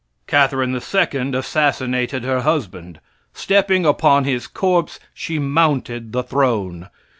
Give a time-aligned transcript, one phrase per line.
[0.25, 2.99] Catharine II assassinated her husband.
[3.35, 6.89] Stepping upon his corpse, she mounted the throne.